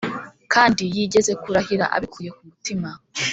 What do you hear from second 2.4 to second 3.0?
mutima.